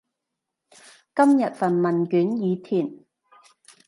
[1.13, 2.91] 今日份問卷已填